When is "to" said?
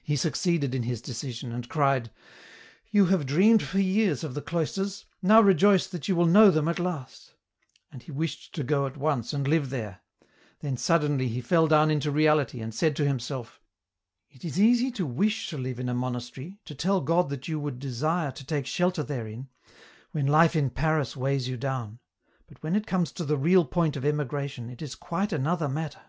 8.54-8.62, 12.94-13.04, 14.92-15.04, 15.50-15.58, 16.64-16.74, 18.30-18.46, 23.10-23.24